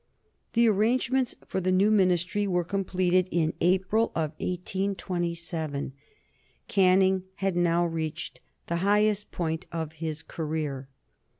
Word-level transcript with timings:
The 0.53 0.67
arrangements 0.67 1.35
for 1.45 1.61
the 1.61 1.71
new 1.71 1.91
Ministry 1.91 2.47
were 2.47 2.63
completed 2.63 3.27
in 3.29 3.53
April, 3.61 4.05
1827. 4.15 5.93
Canning 6.67 7.23
had 7.35 7.55
now 7.55 7.85
reached 7.85 8.41
the 8.65 8.77
highest 8.77 9.31
point 9.31 9.67
of 9.71 9.93
his 9.93 10.23
career. 10.23 10.87